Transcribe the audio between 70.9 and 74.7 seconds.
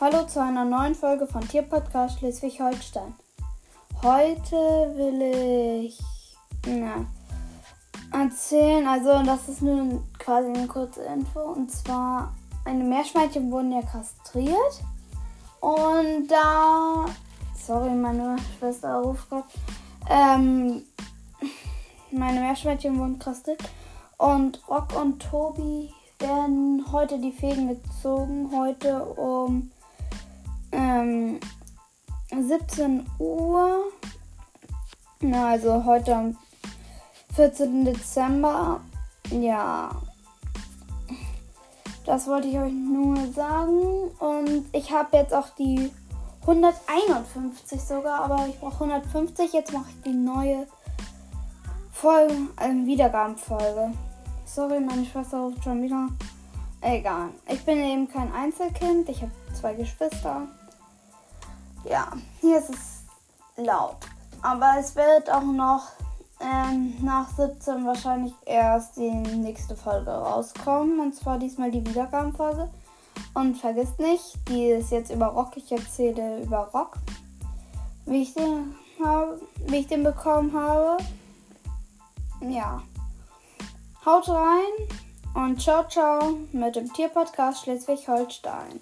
Und zwar diesmal die Wiedergabenfolge. Und vergisst nicht, die